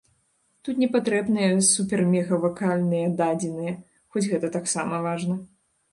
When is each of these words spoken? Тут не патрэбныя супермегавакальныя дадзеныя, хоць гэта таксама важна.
Тут 0.67 0.79
не 0.83 0.87
патрэбныя 0.95 1.51
супермегавакальныя 1.73 3.11
дадзеныя, 3.19 3.77
хоць 4.15 4.29
гэта 4.33 4.47
таксама 4.57 5.05
важна. 5.09 5.35